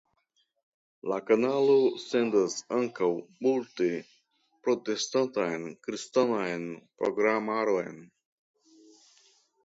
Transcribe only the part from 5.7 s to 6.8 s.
kristanan